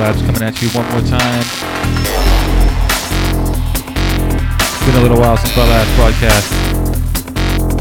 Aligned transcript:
Labs 0.00 0.22
coming 0.22 0.40
at 0.40 0.62
you 0.62 0.68
one 0.70 0.88
more 0.92 1.02
time. 1.02 1.44
It's 4.64 4.86
been 4.86 4.96
a 4.96 5.02
little 5.02 5.20
while 5.20 5.36
since 5.36 5.54
my 5.54 5.68
last 5.68 5.94
broadcast. 5.94 6.48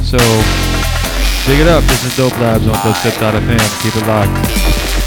So, 0.04 0.18
dig 1.50 1.62
it 1.62 1.68
up. 1.70 1.82
This 1.86 2.04
is 2.04 2.18
Dope 2.18 2.38
Labs 2.42 2.68
on 2.68 2.74
dubstep.fm. 2.76 3.84
Keep 3.84 3.96
it 3.96 4.06
locked. 4.06 4.99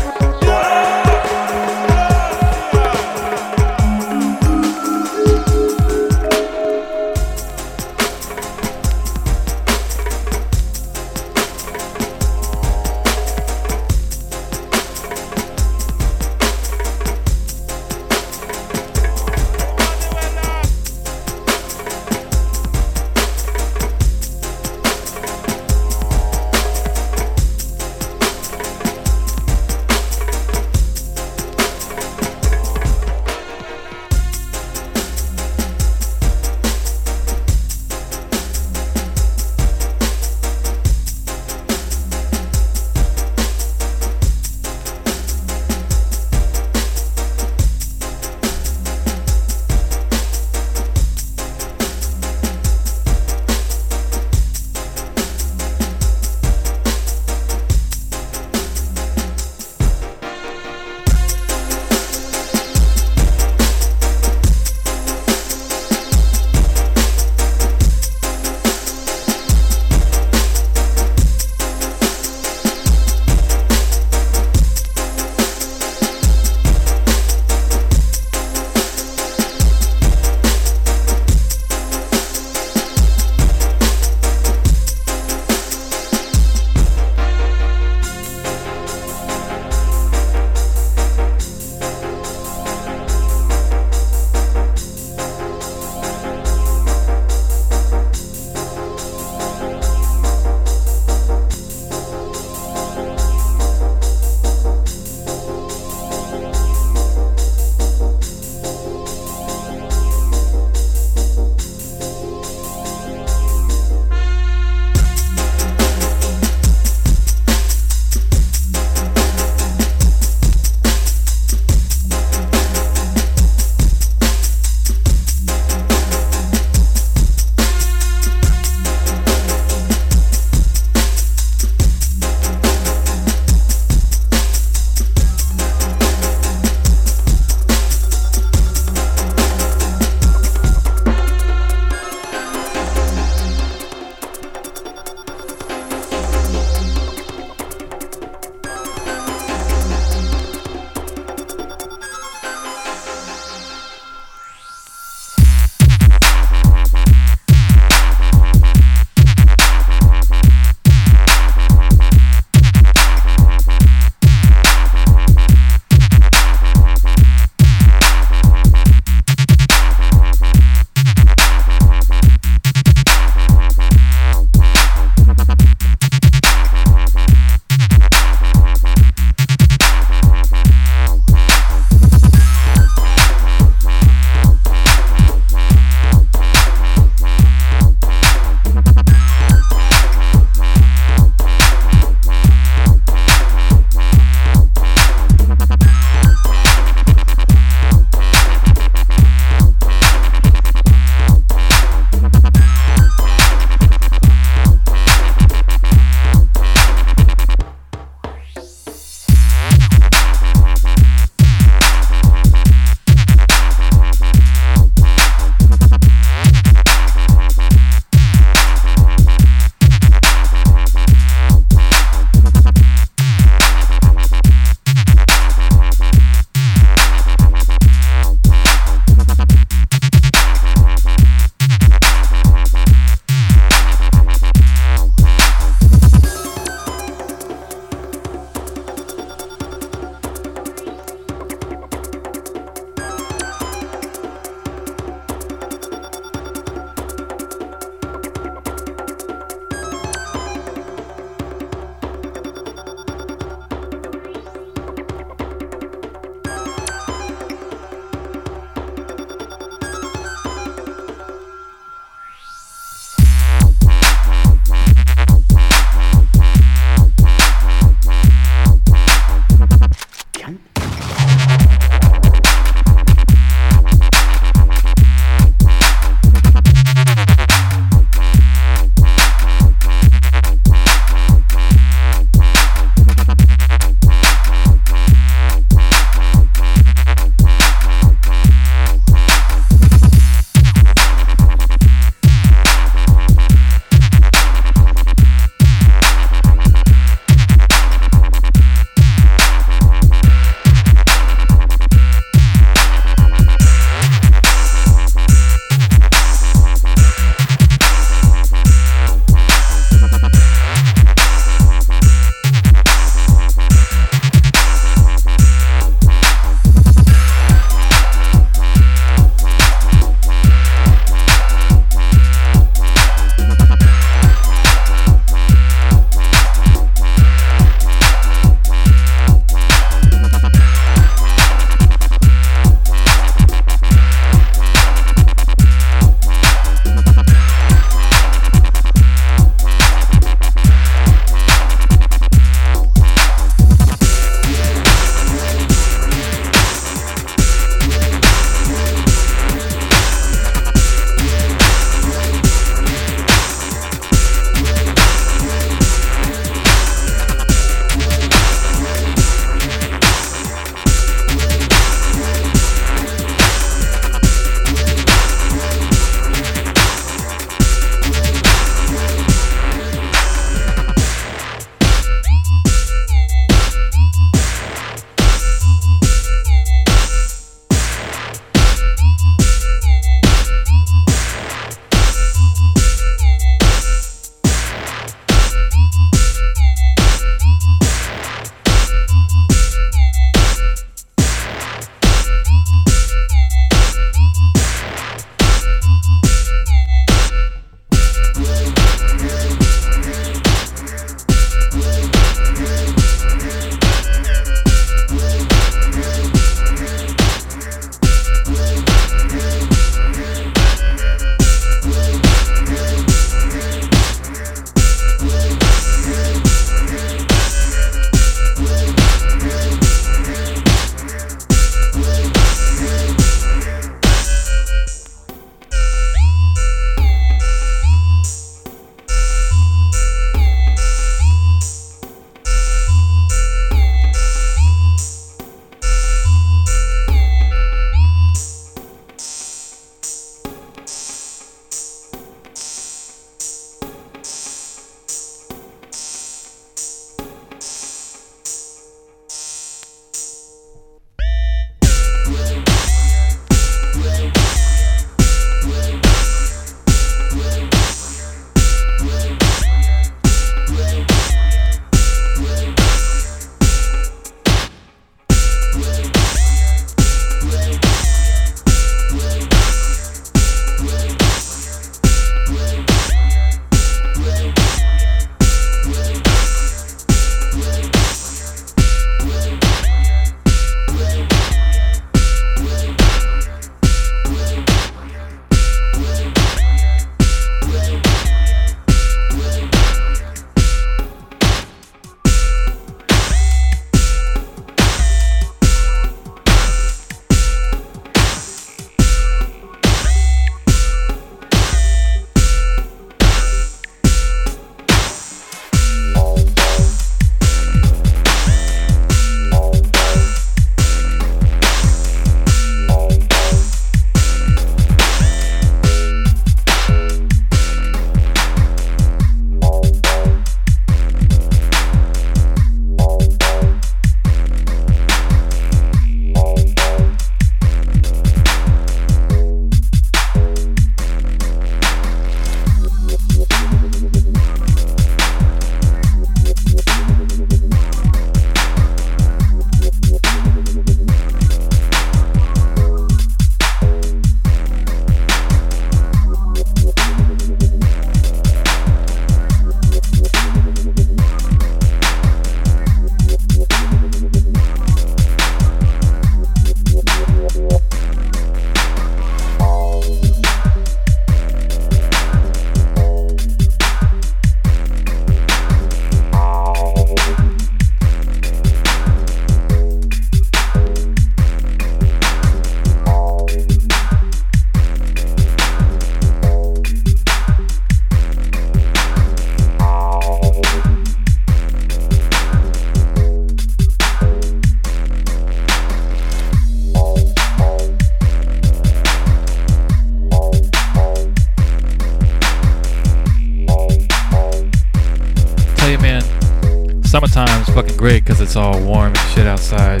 It's 598.50 598.56
all 598.56 598.82
warm 598.82 599.14
and 599.14 599.30
shit 599.32 599.46
outside. 599.46 600.00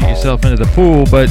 Get 0.00 0.10
yourself 0.10 0.44
into 0.44 0.56
the 0.56 0.68
pool, 0.74 1.04
but 1.08 1.28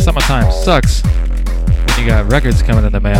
summertime 0.00 0.50
sucks 0.50 1.02
when 1.04 2.00
you 2.00 2.04
got 2.04 2.28
records 2.28 2.60
coming 2.60 2.84
in 2.84 2.90
the 2.90 2.98
mail 2.98 3.19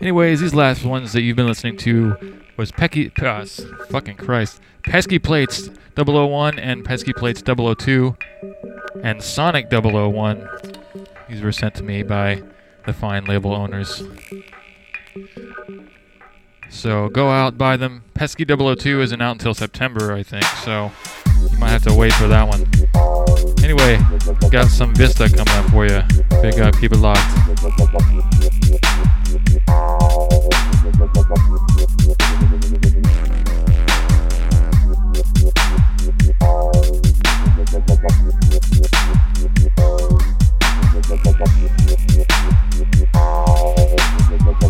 Anyways, 0.00 0.40
these 0.40 0.54
last 0.54 0.84
ones 0.84 1.12
that 1.12 1.22
you've 1.22 1.36
been 1.36 1.46
listening 1.46 1.76
to 1.78 2.16
was 2.56 2.70
Pecky, 2.70 3.10
uh, 3.22 3.86
fucking 3.86 4.16
Christ, 4.16 4.60
Pesky 4.82 5.18
Plates 5.18 5.70
001 5.96 6.58
and 6.58 6.84
Pesky 6.84 7.12
Plates 7.12 7.42
002 7.42 8.16
and 9.02 9.22
Sonic 9.22 9.70
001. 9.70 10.46
These 11.28 11.42
were 11.42 11.52
sent 11.52 11.74
to 11.76 11.82
me 11.82 12.02
by 12.02 12.42
the 12.86 12.92
fine 12.92 13.24
label 13.24 13.54
owners. 13.54 14.02
So 16.68 17.08
go 17.08 17.30
out, 17.30 17.56
buy 17.56 17.76
them. 17.76 18.04
Pesky 18.14 18.44
002 18.44 19.00
isn't 19.00 19.22
out 19.22 19.32
until 19.32 19.54
September, 19.54 20.12
I 20.12 20.22
think, 20.22 20.44
so 20.44 20.92
you 21.50 21.58
might 21.58 21.70
have 21.70 21.82
to 21.84 21.94
wait 21.94 22.12
for 22.12 22.28
that 22.28 22.46
one. 22.46 23.23
Anyway, 23.62 23.98
got 24.50 24.68
some 24.68 24.94
Vista 24.94 25.28
coming 25.28 25.54
up 25.54 25.70
for 25.70 25.86
you. 25.86 26.02
Big 26.42 26.60
up, 26.60 26.74
keep 26.78 26.92
it 26.92 26.98
locked. 26.98 27.20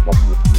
Straight 0.05 0.54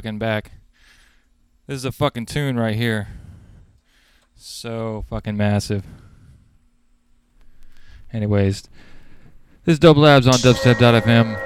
motherfucking 0.00 0.18
back. 0.18 0.52
This 1.66 1.76
is 1.76 1.84
a 1.84 1.92
fucking 1.92 2.26
tune 2.26 2.56
right 2.56 2.76
here. 2.76 3.08
So 4.34 5.04
fucking 5.08 5.36
massive. 5.36 5.84
Anyways, 8.12 8.62
this 9.64 9.74
is 9.74 9.78
Dope 9.78 9.98
Labs 9.98 10.26
on 10.26 10.34
dubstep.fm. 10.34 11.38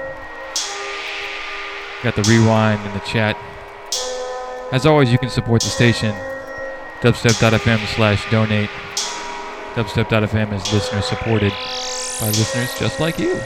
Got 2.03 2.15
the 2.15 2.23
rewind 2.23 2.85
in 2.85 2.93
the 2.93 2.99
chat. 2.99 3.37
As 4.71 4.85
always, 4.85 5.11
you 5.11 5.17
can 5.17 5.29
support 5.29 5.61
the 5.61 5.69
station. 5.69 6.11
Dubstep.fm 7.01 7.95
slash 7.95 8.29
donate. 8.31 8.69
Dubstep.fm 9.75 10.53
is 10.53 10.73
listener 10.73 11.01
supported 11.01 11.51
by 12.21 12.27
listeners 12.27 12.79
just 12.79 12.99
like 12.99 13.19
you. 13.19 13.39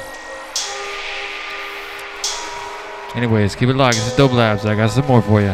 Anyways, 3.20 3.54
keep 3.54 3.68
it 3.68 3.76
locked. 3.76 3.98
This 3.98 4.08
is 4.08 4.16
Dope 4.16 4.32
Labs. 4.32 4.66
I 4.66 4.76
got 4.76 4.92
some 4.92 5.06
more 5.06 5.22
for 5.22 5.42
you. 5.42 5.54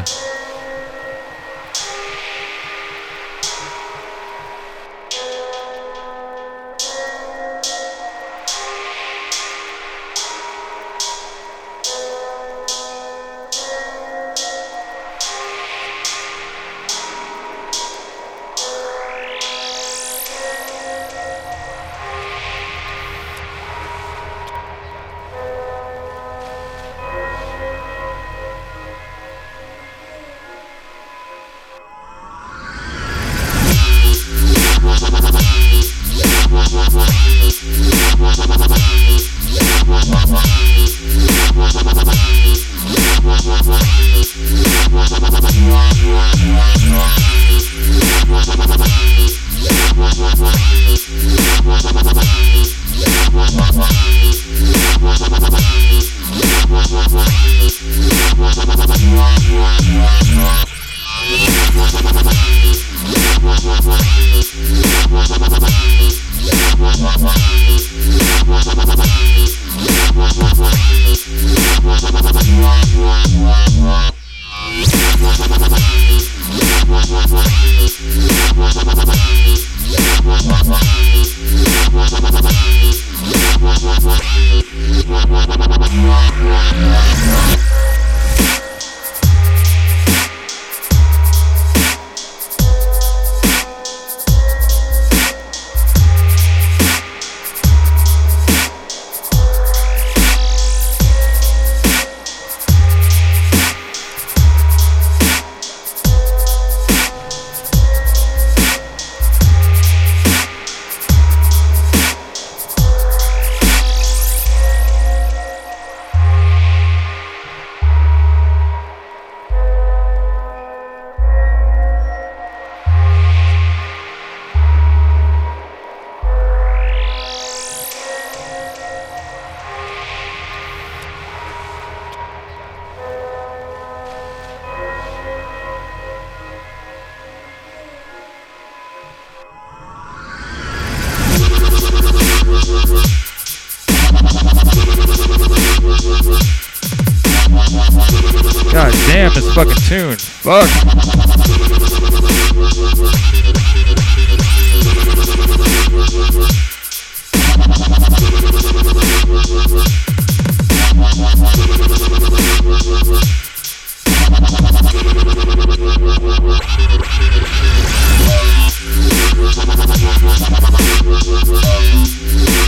Damn 149.25 149.33
this 149.33 149.55
fucking 149.55 149.73
tune. 149.88 150.17
Fuck. 150.17 150.69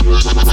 Uh, 0.10 0.48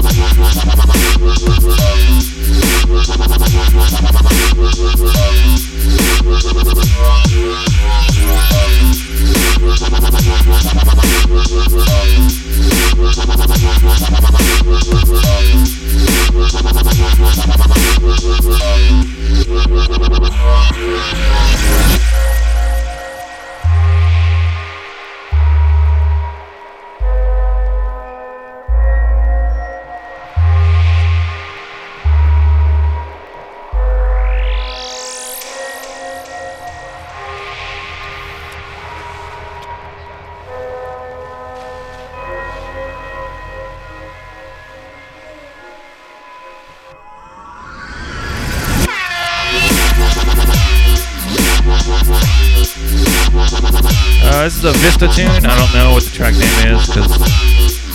this 54.45 54.59
is 54.59 54.65
a 54.65 54.73
Vista 54.73 55.09
tune. 55.09 55.47
I 55.47 55.57
don't 55.57 55.73
know 55.73 55.95
what 55.95 56.03
the 56.03 56.11
track 56.11 56.35
name 56.35 56.77
is 56.77 56.87
because 56.87 57.09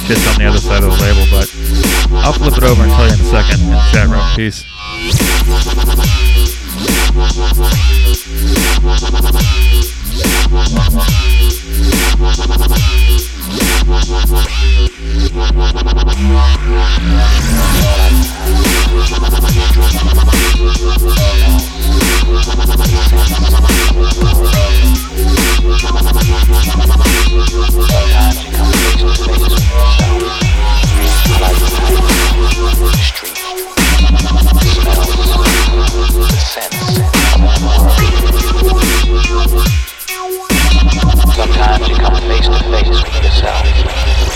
shit's 0.08 0.26
on 0.30 0.40
the 0.40 0.48
other 0.50 0.58
side 0.58 0.84
of 0.84 0.90
the 0.90 0.98
label, 0.98 1.22
but 1.30 1.46
I'll 2.26 2.34
flip 2.34 2.58
it 2.58 2.64
over 2.64 2.82
and 2.82 2.92
tell 2.92 3.08
you 3.08 3.14
in 3.14 3.20
a 3.20 3.24
second 3.24 3.62
in 3.62 3.70
the 3.70 3.78
chat 3.94 4.08
room. 4.10 4.26
Peace 4.36 4.66
sense. 36.50 37.10
Sometimes 41.40 41.88
you 41.88 41.96
come 41.96 42.16
face 42.28 42.48
to 42.50 42.64
face 42.66 43.02
with 43.02 43.24
yourself. 43.24 44.29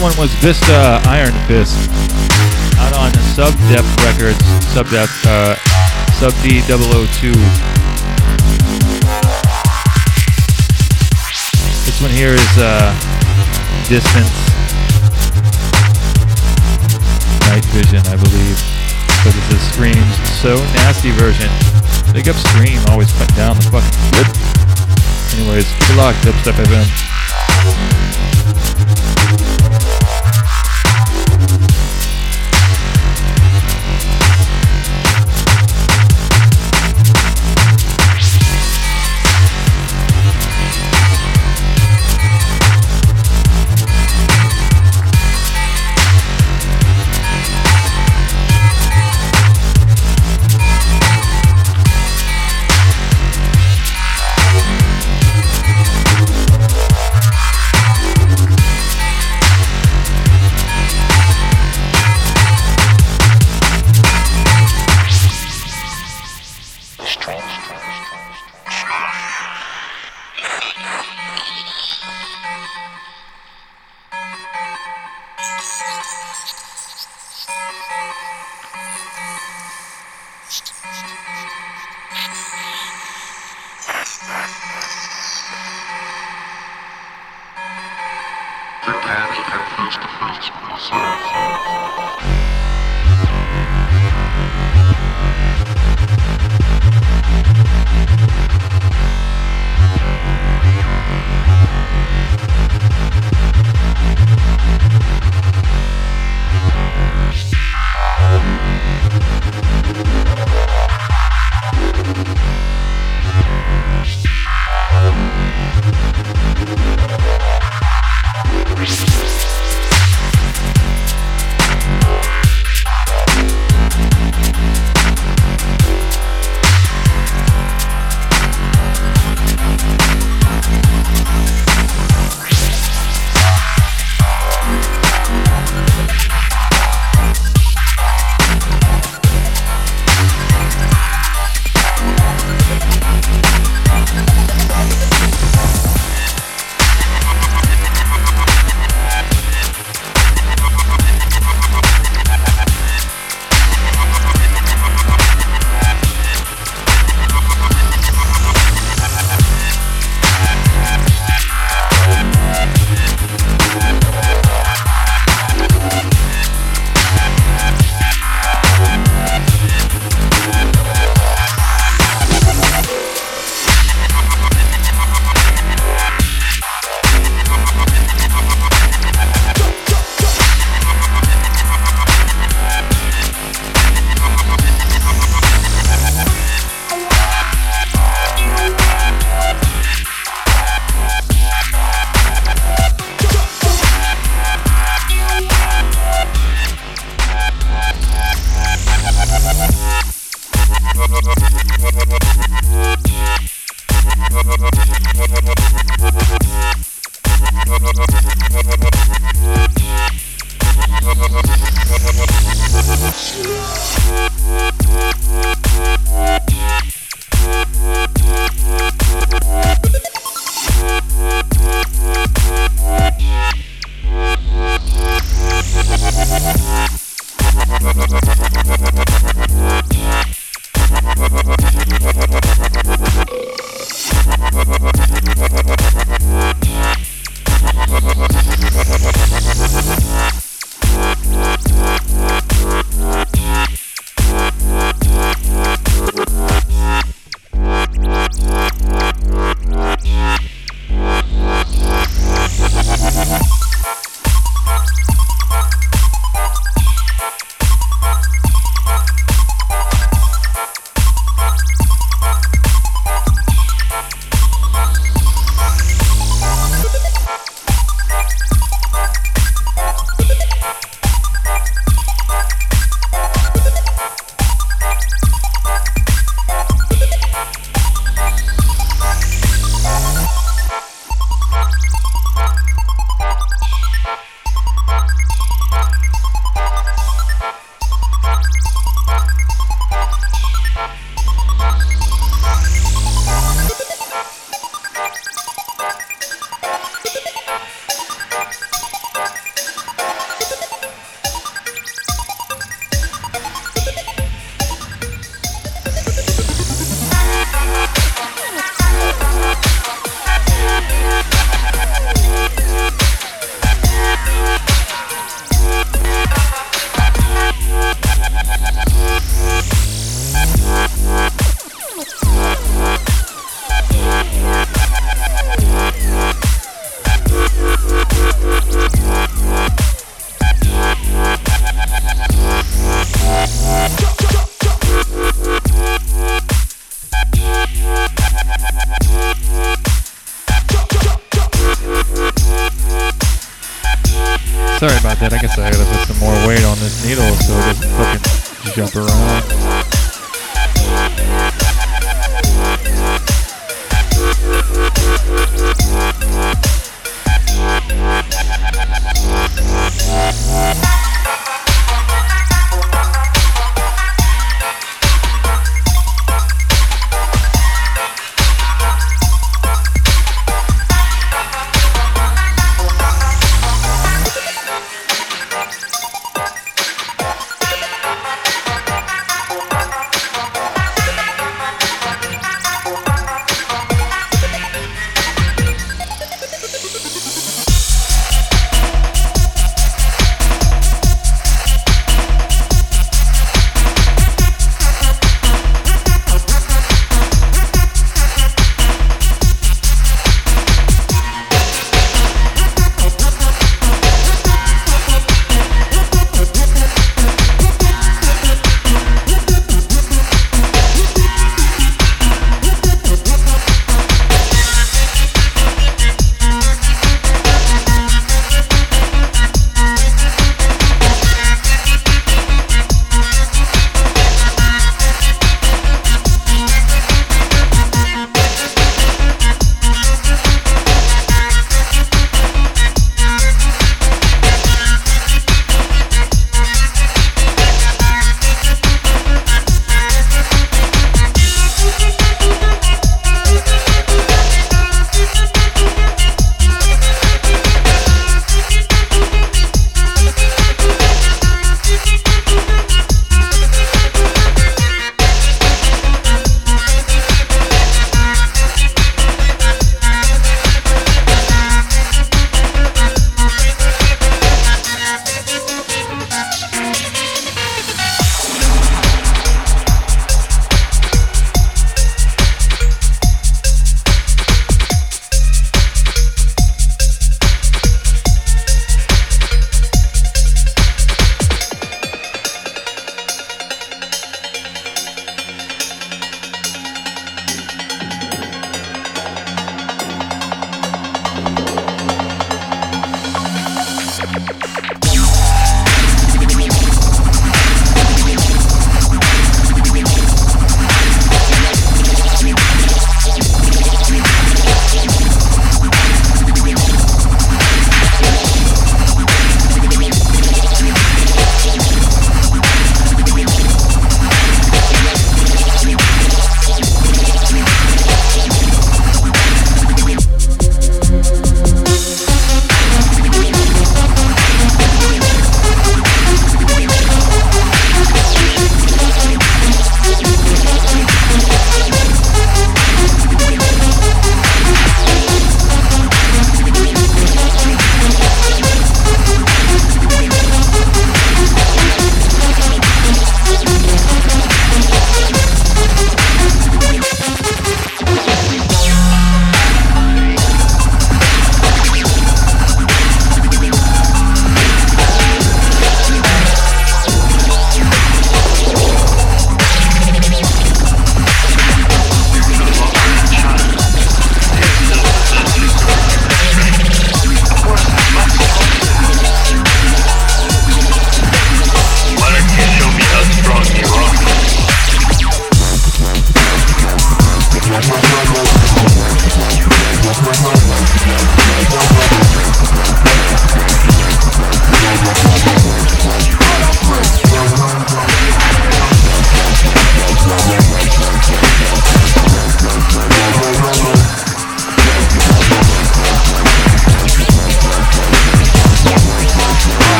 One 0.00 0.16
was 0.16 0.32
Vista 0.36 0.98
Iron 1.08 1.34
Fist 1.46 1.76
out 2.80 2.96
on 2.96 3.12
Sub 3.36 3.52
Depth 3.68 3.84
Records, 4.00 4.40
Sub 4.72 4.88
Depth, 4.88 5.12
uh, 5.26 5.54
Sub 6.16 6.32
D 6.40 6.62
002. 6.64 7.32
This 11.84 12.00
one 12.00 12.10
here 12.10 12.32
is 12.32 12.52
uh, 12.56 12.96
Distance 13.92 14.32
Night 17.52 17.64
Vision, 17.76 18.00
I 18.08 18.16
believe. 18.16 18.56
So 19.20 19.28
this 19.28 19.52
is 19.52 19.60
Skream's 19.68 20.16
So 20.40 20.56
Nasty 20.80 21.10
version. 21.10 21.50
Big 22.14 22.26
up 22.26 22.36
Scream, 22.36 22.80
always 22.88 23.12
cutting 23.12 23.36
down 23.36 23.56
the 23.56 23.68
fucking 23.68 23.92
shit. 24.16 24.28
Anyways, 25.38 25.68
keep 25.68 25.90
it 25.90 25.96
locked, 25.96 26.18
Dubstep 26.24 26.56
FM. 26.64 28.59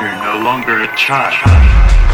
You're 0.00 0.22
no 0.22 0.40
longer 0.42 0.82
a 0.82 0.96
child. 0.96 2.05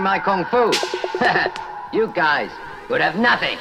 My 0.00 0.18
kung 0.18 0.44
fu. 0.46 0.70
you 1.92 2.06
guys 2.08 2.50
would 2.88 3.00
have 3.00 3.16
nothing. 3.16 3.58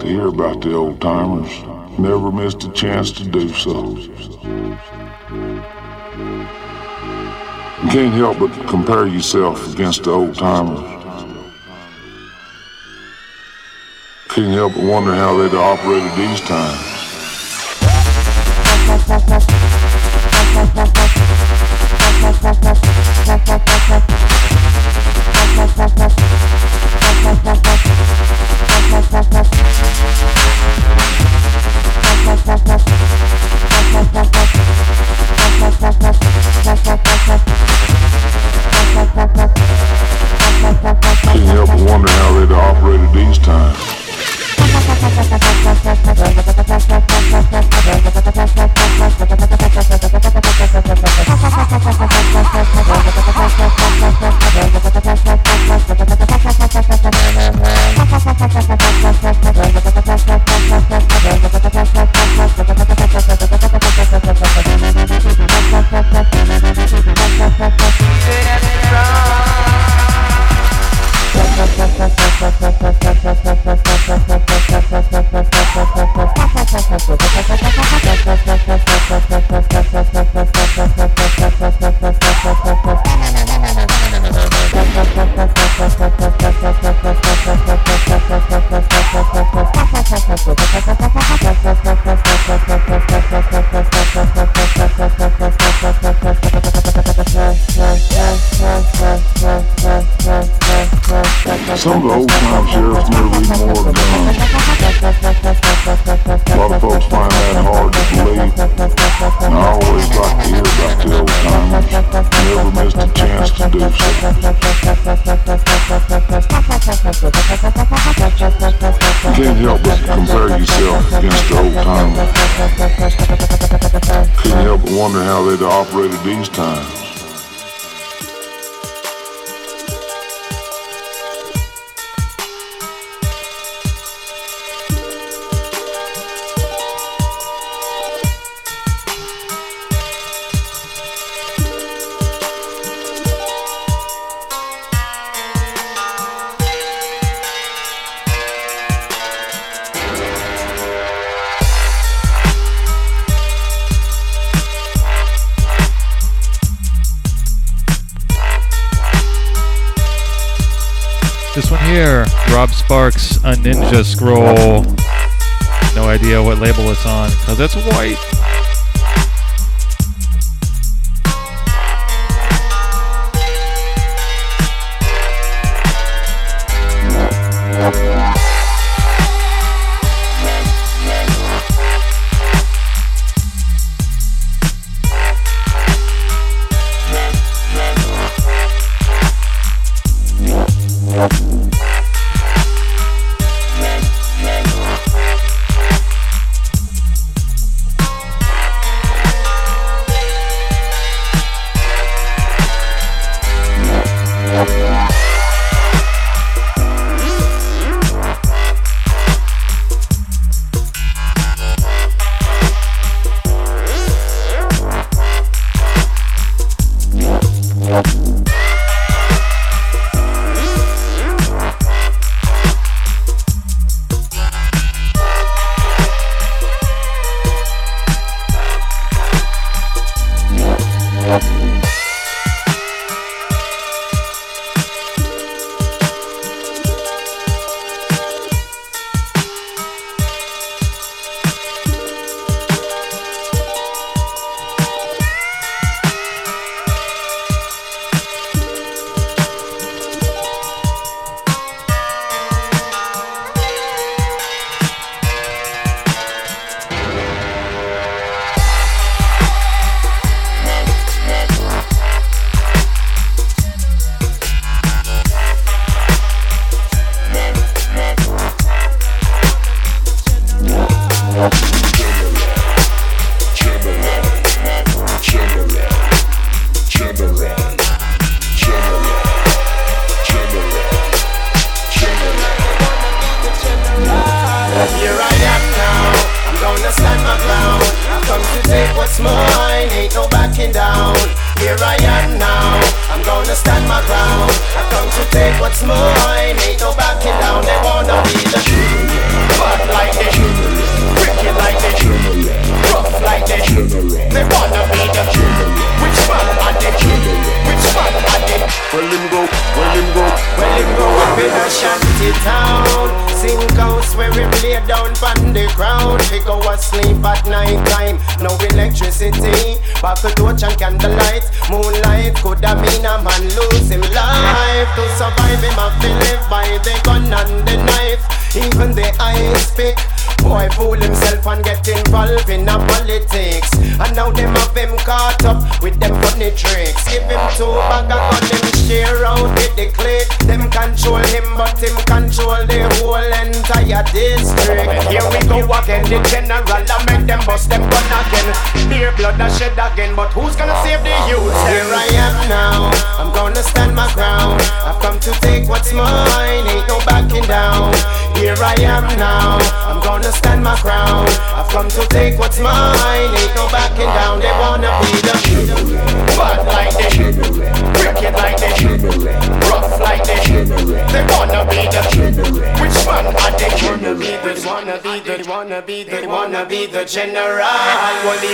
to 0.00 0.06
hear 0.06 0.28
about 0.28 0.62
the 0.62 0.74
old 0.74 1.00
timers. 1.00 1.50
Never 1.98 2.32
missed 2.32 2.64
a 2.64 2.72
chance 2.72 3.10
to 3.12 3.24
do 3.24 3.48
so. 3.50 3.96
You 7.82 7.88
can't 7.90 8.14
help 8.14 8.38
but 8.38 8.68
compare 8.68 9.06
yourself 9.06 9.72
against 9.74 10.04
the 10.04 10.10
old 10.10 10.36
timers. 10.36 10.80
Can't 14.28 14.54
help 14.54 14.74
but 14.74 14.84
wonder 14.84 15.14
how 15.14 15.36
they'd 15.36 15.54
operated 15.54 16.12
these 16.16 16.40
times. 16.42 16.89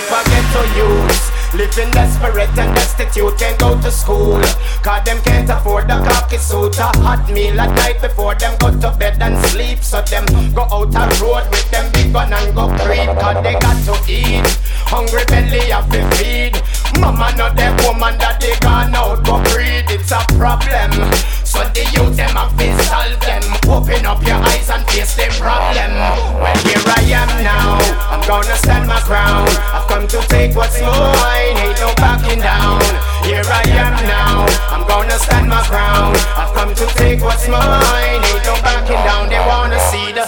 Well 0.08 0.20
if 0.20 0.26
I 0.26 0.30
get 0.30 0.46
to 0.52 0.78
use 0.78 1.36
Living 1.54 1.90
desperate 1.92 2.52
and 2.58 2.74
destitute, 2.74 3.38
can't 3.38 3.58
go 3.58 3.80
to 3.80 3.90
school. 3.90 4.40
Cause 4.82 5.04
them 5.04 5.22
can't 5.22 5.48
afford 5.48 5.88
the 5.88 5.96
cocky 6.04 6.36
suit. 6.36 6.76
A 6.78 6.92
hot 7.00 7.30
meal 7.32 7.58
at 7.58 7.74
night 7.76 8.00
before 8.02 8.34
them 8.34 8.58
go 8.58 8.68
to 8.78 8.98
bed 8.98 9.22
and 9.22 9.38
sleep. 9.46 9.78
So 9.78 10.02
them 10.02 10.26
go 10.52 10.62
out 10.68 10.92
a 10.92 11.22
road 11.22 11.48
with 11.48 11.70
them 11.70 11.90
big 11.92 12.12
gun 12.12 12.32
and 12.32 12.54
go 12.54 12.68
creep. 12.84 13.08
Cause 13.16 13.42
they 13.42 13.54
got 13.54 13.78
to 13.88 13.94
eat. 14.12 14.44
Hungry 14.84 15.24
belly 15.26 15.70
have 15.70 15.88
to 15.90 16.02
feed. 16.16 16.60
Mama 17.00 17.32
not 17.36 17.56
them 17.56 17.76
woman 17.84 18.18
that 18.18 18.40
they 18.40 18.54
gone 18.60 18.94
out 18.94 19.24
go 19.24 19.42
breed. 19.52 19.84
It's 19.90 20.12
a 20.12 20.20
problem. 20.38 20.92
So 21.44 21.62
the 21.72 21.84
youth 21.94 22.16
them 22.16 22.36
have 22.36 22.52
to 22.56 22.66
solve 22.84 23.18
them. 23.20 23.42
Open 23.68 24.06
up 24.06 24.22
your 24.22 24.36
eyes 24.36 24.68
and 24.70 24.84
face 24.90 25.16
the 25.16 25.26
problem. 25.38 25.92
Well 26.38 26.58
here 26.66 26.84
I 26.84 27.02
am 27.10 27.30
now. 27.42 27.78
I'm 28.12 28.22
gonna 28.26 28.56
stand 28.56 28.88
my 28.88 29.00
ground. 29.04 29.48
I've 29.72 29.86
come 29.88 30.06
to 30.08 30.18
take 30.28 30.54
what's 30.54 30.80
mine. 30.80 31.56
Ain't 31.58 31.78
no 31.80 31.92
backing 31.96 32.40
down. 32.40 32.82
Here 33.24 33.46
I 33.46 33.62
am 33.72 33.96
now. 34.06 34.46
I'm 34.70 34.86
gonna 34.86 35.18
stand 35.18 35.48
my 35.48 35.64
ground. 35.66 36.16
I've 36.36 36.52
come 36.54 36.74
to 36.74 36.86
take 36.98 37.20
what's 37.22 37.48
mine. 37.48 38.22
Ain't 38.24 38.44
no 38.44 38.54
backing 38.62 39.02
down. 39.06 39.28
They 39.28 39.40
wanna 39.40 39.80
see 39.90 40.12
the. 40.12 40.26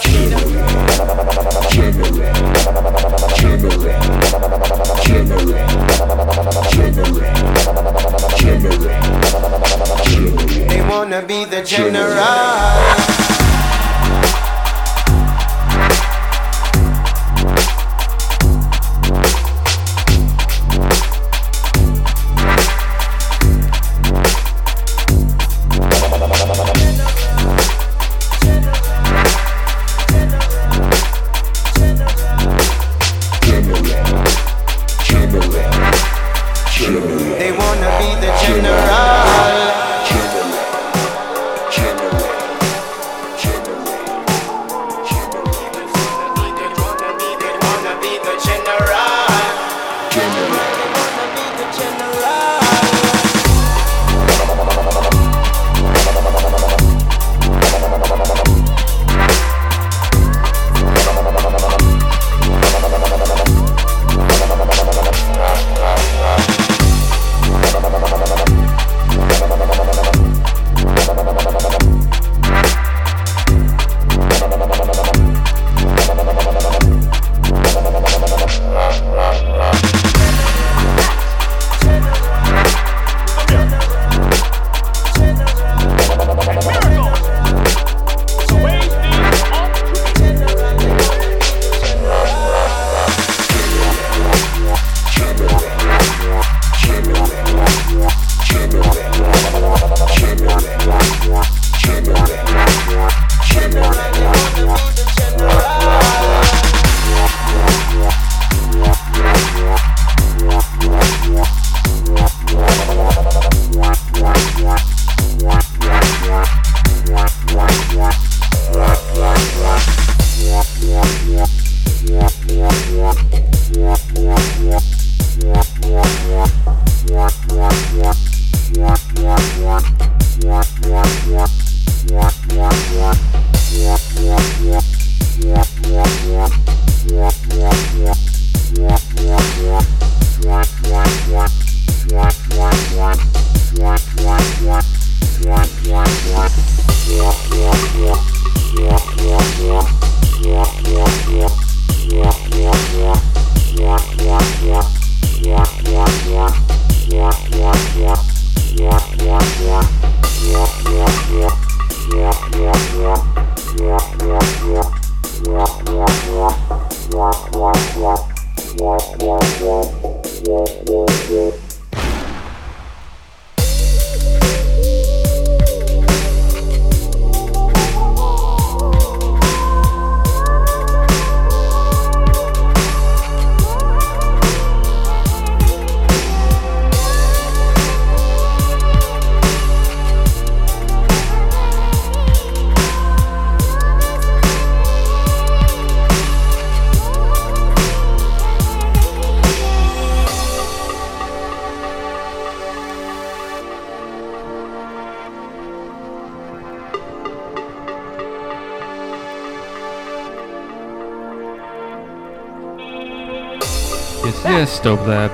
They 10.67 10.81
wanna 10.89 11.21
be 11.21 11.45
the 11.45 11.61
general. 11.63 13.28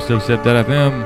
Dope 0.08 0.45
Labs, 0.45 1.05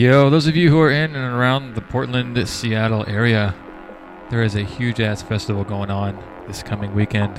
Yo, 0.00 0.30
those 0.30 0.46
of 0.46 0.56
you 0.56 0.70
who 0.70 0.80
are 0.80 0.90
in 0.90 1.14
and 1.14 1.36
around 1.36 1.74
the 1.74 1.82
Portland, 1.82 2.48
Seattle 2.48 3.04
area, 3.06 3.54
there 4.30 4.42
is 4.42 4.54
a 4.54 4.62
huge 4.62 4.98
ass 4.98 5.20
festival 5.20 5.62
going 5.62 5.90
on 5.90 6.18
this 6.46 6.62
coming 6.62 6.94
weekend. 6.94 7.38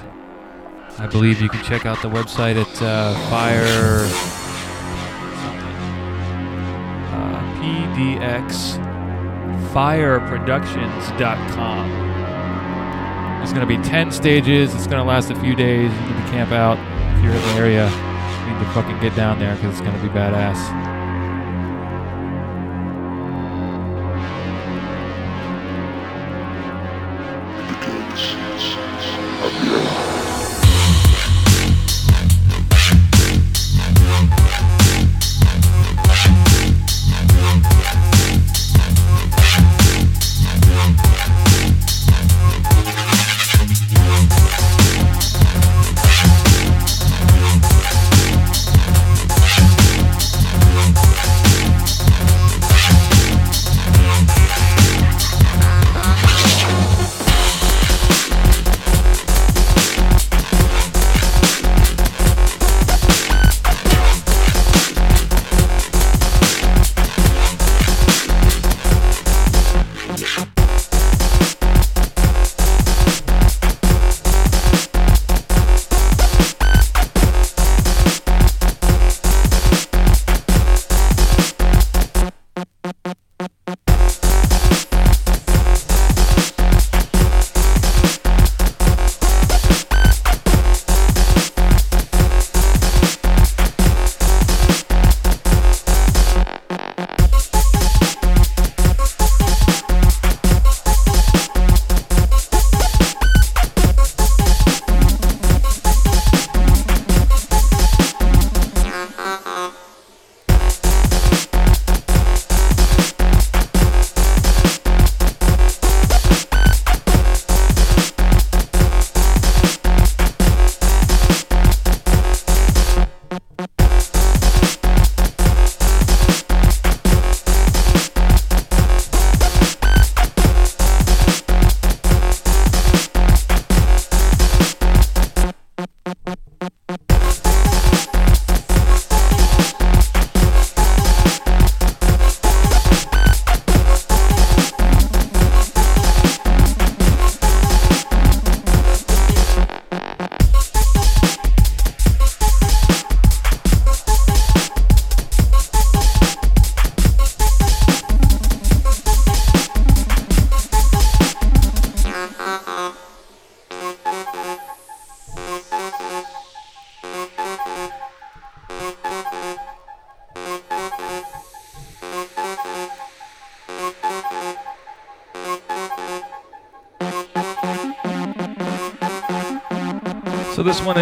I 1.00 1.08
believe 1.08 1.42
you 1.42 1.50
can 1.50 1.64
check 1.64 1.88
out 1.88 2.00
the 2.04 2.08
website 2.08 2.62
at 2.62 2.80
uh, 2.80 3.16
Fire 3.32 4.06
uh, 7.10 7.42
PDX 7.58 8.78
fireproductions.com. 9.74 11.90
There's 13.40 13.54
going 13.54 13.68
to 13.68 13.76
be 13.76 13.82
10 13.90 14.12
stages. 14.12 14.76
It's 14.76 14.86
going 14.86 15.00
to 15.00 15.04
last 15.04 15.32
a 15.32 15.36
few 15.40 15.56
days. 15.56 15.92
You 15.92 16.00
need 16.00 16.26
to 16.26 16.30
camp 16.30 16.52
out 16.52 16.78
if 17.18 17.24
you're 17.24 17.34
in 17.34 17.42
the 17.42 17.54
area. 17.54 17.90
You 17.90 18.50
need 18.54 18.60
to 18.64 18.70
fucking 18.76 19.00
get 19.00 19.16
down 19.16 19.40
there 19.40 19.56
because 19.56 19.72
it's 19.72 19.82
going 19.82 20.00
to 20.00 20.04
be 20.04 20.10
badass. 20.10 20.91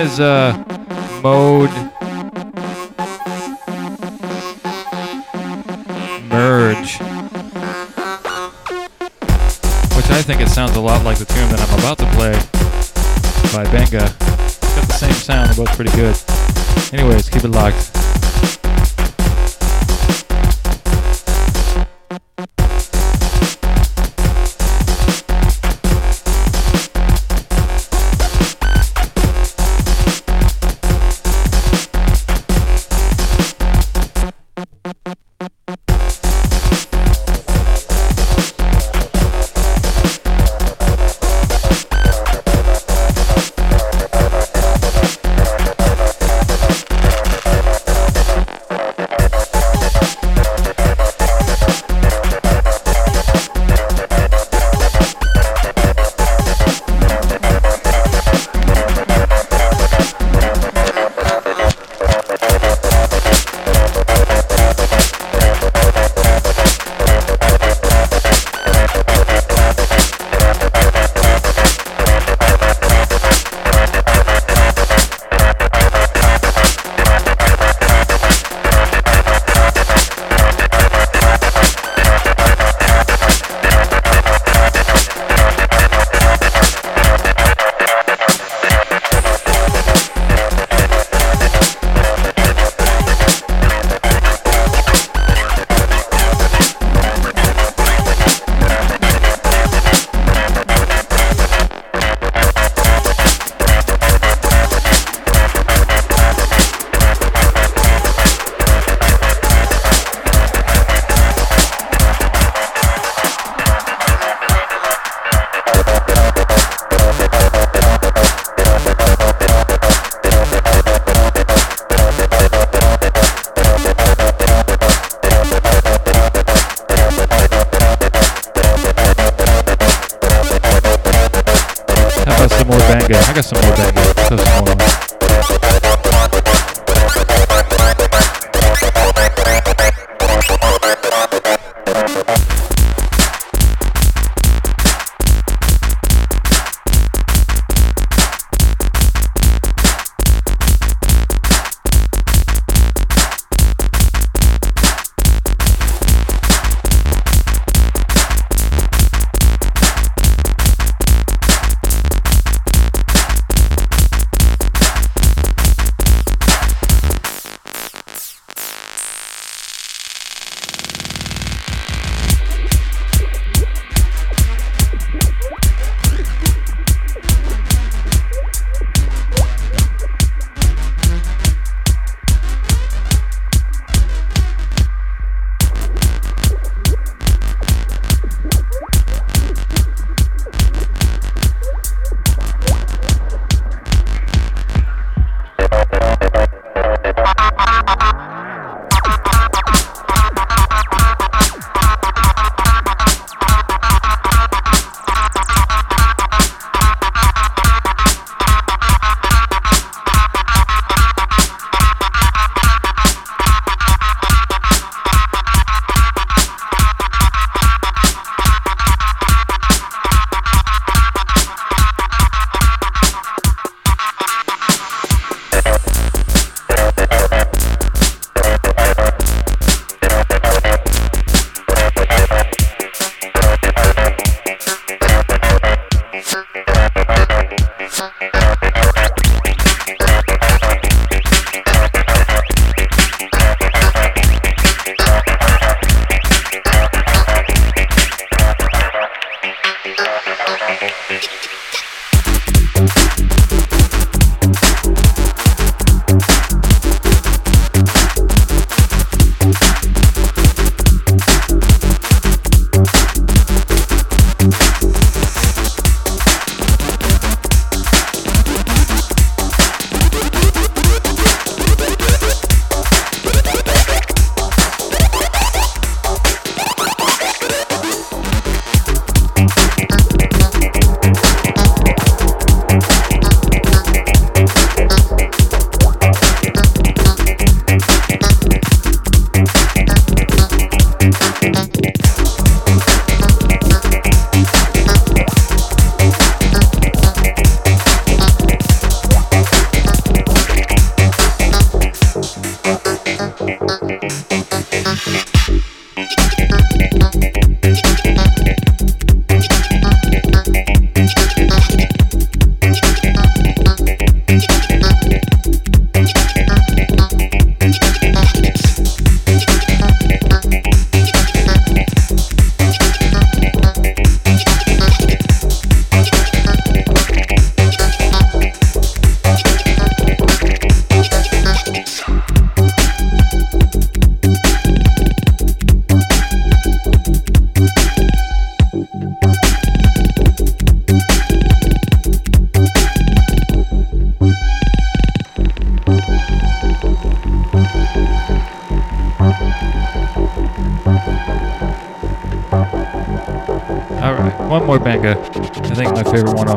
Is 0.10 0.20
uh, 0.20 0.69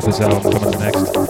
off 0.03 0.07
his 0.07 0.21
album 0.21 0.53
coming 0.53 0.79
next. 0.81 1.22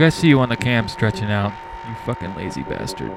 I 0.00 0.08
see 0.08 0.28
you 0.28 0.40
on 0.40 0.48
the 0.48 0.56
cam 0.56 0.88
stretching 0.88 1.30
out. 1.30 1.52
You 1.86 1.94
fucking 1.94 2.34
lazy 2.34 2.62
bastard. 2.62 3.16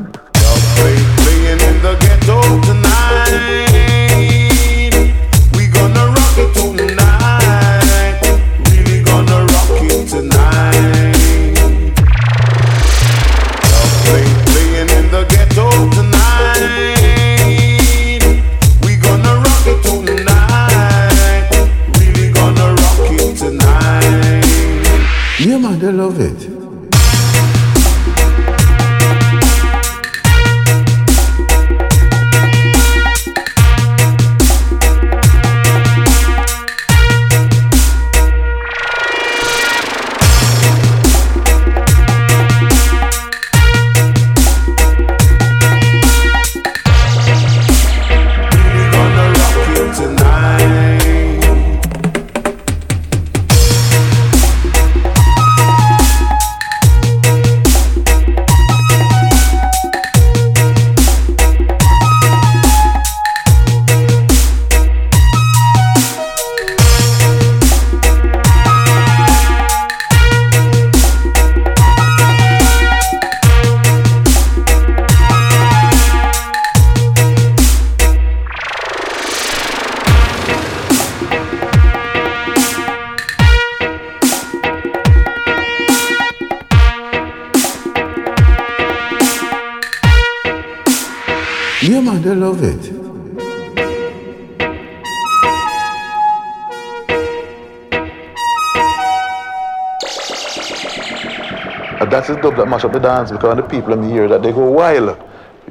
club 102.41 102.55
that 102.57 102.67
mash 102.67 102.83
up 102.83 102.91
the 102.91 102.99
dance 102.99 103.31
because 103.31 103.55
the 103.55 103.63
people 103.63 103.93
in 103.93 104.03
here 104.09 104.27
that 104.27 104.41
they 104.41 104.51
go 104.51 104.69
wild. 104.69 105.17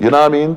You 0.01 0.11
know 0.11 0.21
what 0.21 0.33
I 0.33 0.35
mean? 0.35 0.57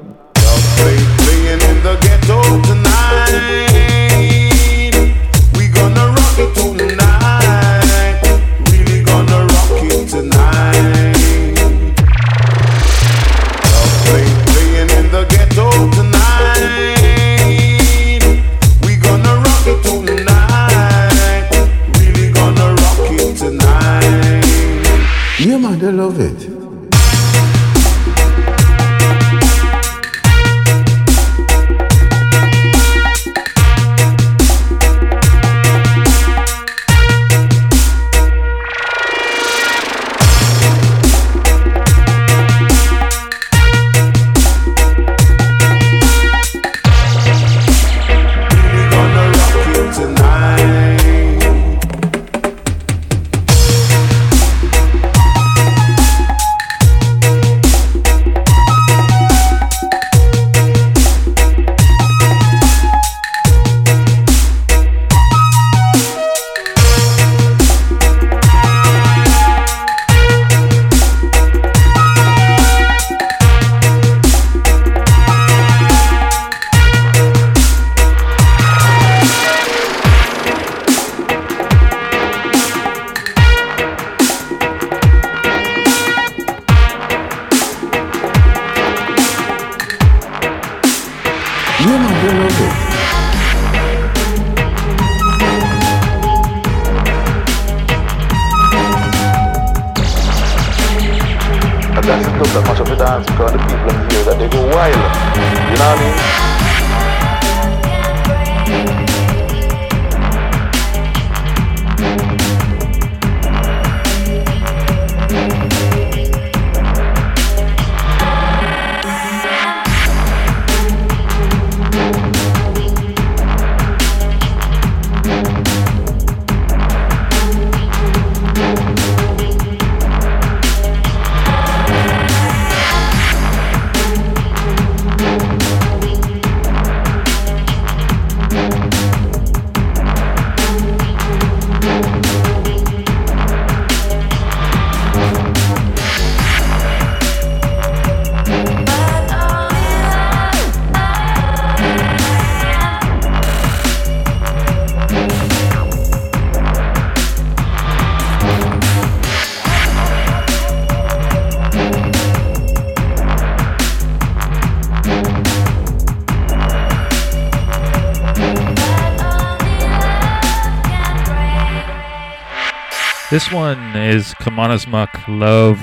This 173.34 173.51
one 173.51 173.95
is 173.95 174.35
Kamana's 174.35 174.85
Muck 174.85 175.10
Love 175.27 175.80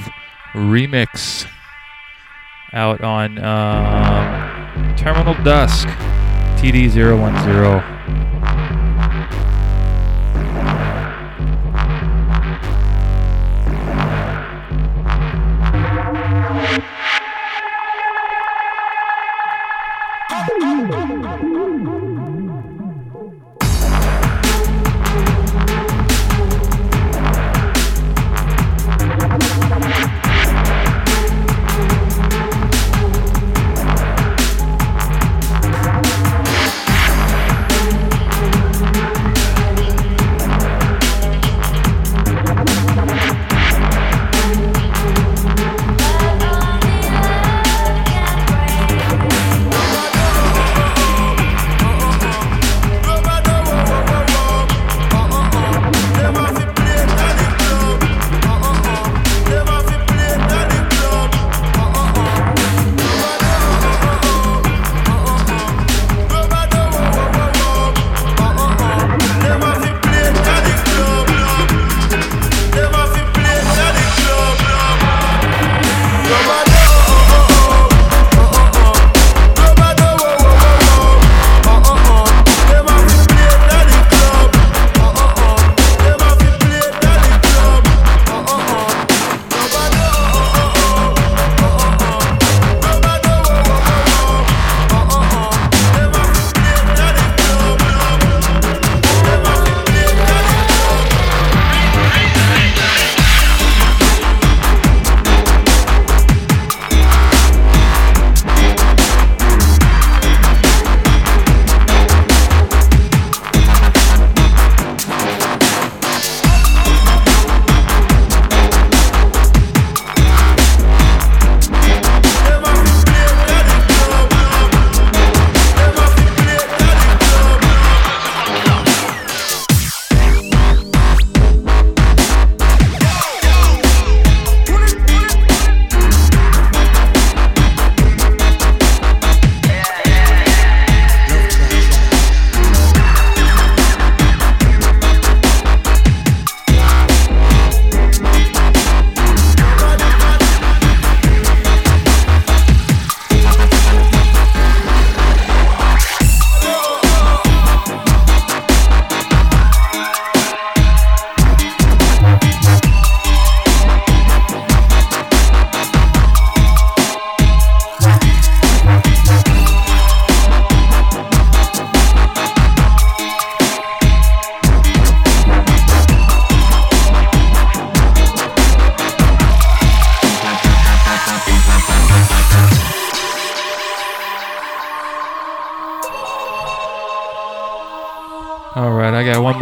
Remix 0.55 1.49
out 2.73 3.01
on 3.01 3.39
um, 3.41 4.97
Terminal 4.97 5.35
Dusk 5.43 5.89
TD010. 6.61 8.30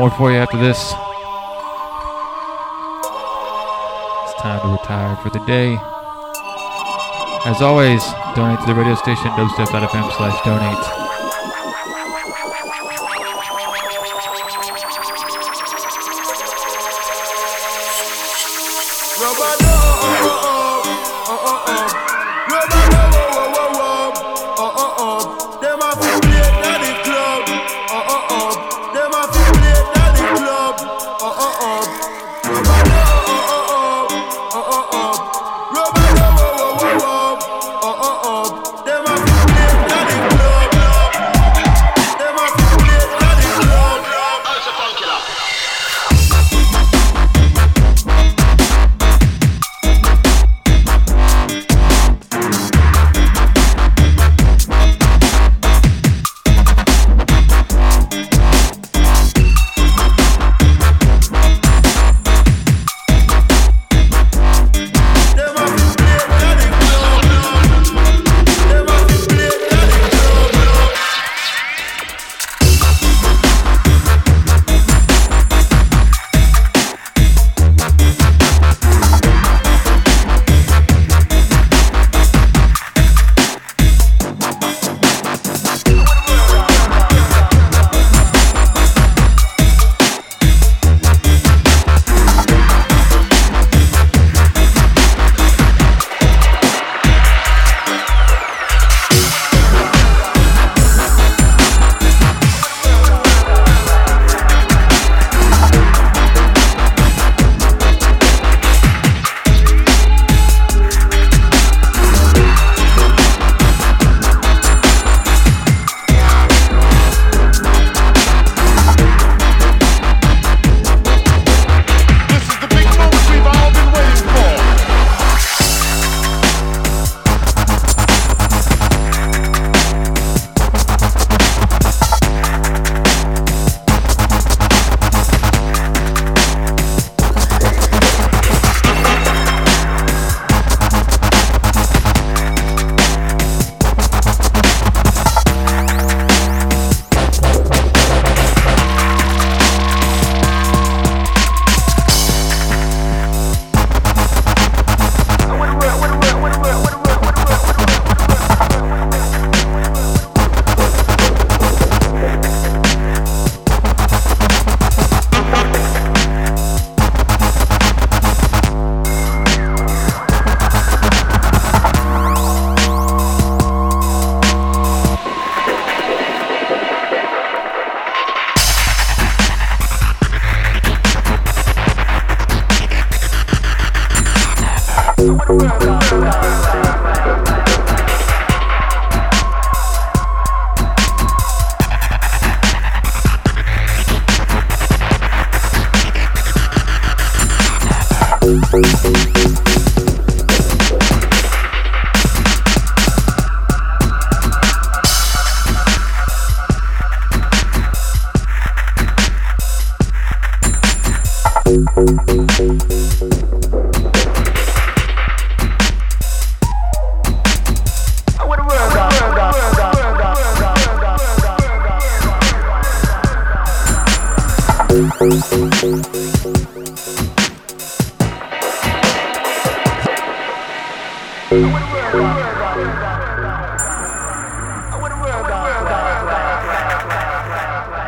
More 0.09 0.17
for 0.17 0.31
you 0.31 0.39
after 0.39 0.57
this. 0.57 0.79
It's 4.25 4.41
time 4.41 4.61
to 4.61 4.69
retire 4.69 5.17
for 5.17 5.31
the 5.31 5.45
day. 5.47 5.77
As 7.47 7.63
always, 7.63 8.05
donate 8.35 8.61
to 8.61 8.67
the 8.67 8.75
radio 8.75 8.95
station, 8.95 9.31
dubstep.fm 9.33 10.17
slash 10.17 10.45
donate. 10.45 11.08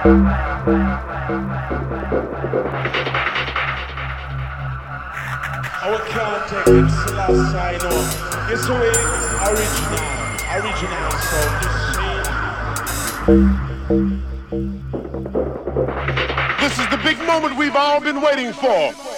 Our 0.02 0.16
contact 6.08 6.68
in 6.68 6.88
Selassie 6.88 7.58
I 7.58 7.76
know 7.82 8.00
is 8.50 8.64
way 8.66 8.96
original, 9.44 10.00
original 10.56 11.10
sound 11.20 11.64
is 11.66 11.76
seen. 11.92 12.24
This 16.60 16.74
is 16.78 16.88
the 16.88 16.96
big 17.04 17.18
moment 17.26 17.58
we've 17.58 17.76
all 17.76 18.00
been 18.00 18.22
waiting 18.22 18.54
for. 18.54 19.09